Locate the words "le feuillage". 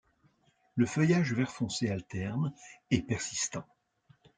0.73-1.33